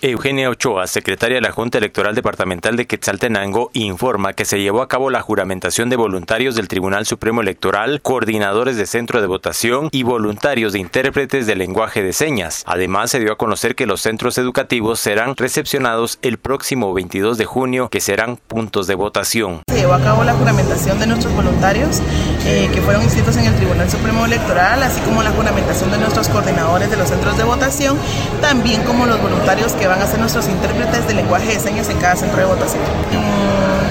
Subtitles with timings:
[0.00, 4.86] Eugenia Ochoa, secretaria de la Junta Electoral Departamental de Quetzaltenango, informa que se llevó a
[4.86, 10.04] cabo la juramentación de voluntarios del Tribunal Supremo Electoral, coordinadores de centro de votación y
[10.04, 12.62] voluntarios de intérpretes de lenguaje de señas.
[12.68, 17.46] Además, se dio a conocer que los centros educativos serán recepcionados el próximo 22 de
[17.46, 19.62] junio, que serán puntos de votación.
[19.68, 22.00] Se llevó a cabo la juramentación de nuestros voluntarios
[22.46, 26.28] eh, que fueron inscritos en el Tribunal Supremo Electoral, así como la juramentación de nuestros
[26.28, 27.98] coordinadores de los centros de votación,
[28.40, 31.98] también como los voluntarios que van a ser nuestros intérpretes de lenguaje de señas en
[31.98, 32.82] cada centro de votación.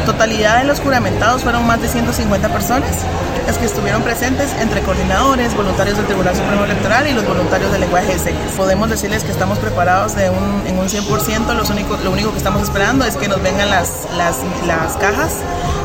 [0.06, 3.04] Totalidad de los juramentados fueron más de 150 personas
[3.48, 7.80] las que estuvieron presentes entre coordinadores, voluntarios del Tribunal Supremo Electoral y los voluntarios de
[7.80, 8.52] lenguaje de señas.
[8.58, 11.70] Podemos decirles que estamos preparados de un, en un 100%, los
[12.04, 15.38] lo único que estamos esperando es que nos vengan las, las, las cajas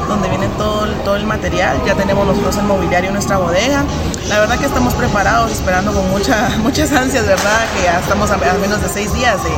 [0.09, 1.81] donde viene todo, todo el material.
[1.87, 3.85] Ya tenemos nosotros el mobiliario en nuestra bodega.
[4.29, 7.61] La verdad que estamos preparados, esperando con mucha, muchas ansias, ¿verdad?
[7.77, 9.51] Que ya estamos a, a menos de seis días de,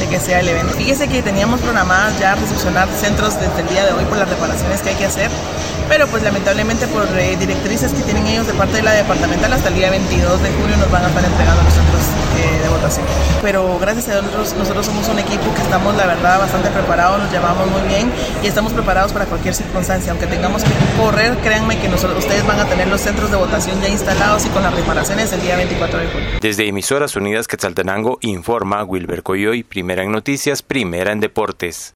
[0.00, 0.74] de que sea el evento.
[0.74, 4.80] Fíjese que teníamos programadas ya recepcionar centros desde el día de hoy por las reparaciones
[4.80, 5.30] que hay que hacer,
[5.88, 9.68] pero pues lamentablemente por eh, directrices que tienen ellos de parte de la departamental hasta
[9.68, 12.02] el día 22 de julio nos van a estar entregando los centros
[13.42, 17.20] Pero gracias a Dios nosotros, nosotros somos un equipo que estamos la verdad bastante preparados,
[17.20, 18.10] nos llevamos muy bien
[18.42, 20.12] y estamos preparados para cualquier circunstancia.
[20.12, 23.88] Aunque tengamos que correr, créanme que ustedes van a tener los centros de votación ya
[23.88, 26.28] instalados y con las reparaciones el día 24 de julio.
[26.40, 31.88] Desde Emisoras Unidas Quetzaltenango informa Wilber Coyoy, primera en noticias, primera en deportes.